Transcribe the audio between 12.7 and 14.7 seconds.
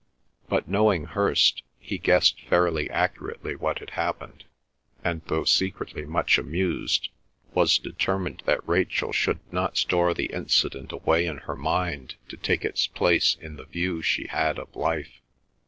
place in the view she had